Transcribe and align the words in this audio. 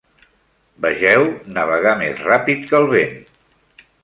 Vegeu 0.85 1.25
"Navegar 1.59 1.93
més 2.01 2.25
ràpid 2.31 2.67
que 2.73 2.79
el 2.81 2.89
vent". 2.97 3.15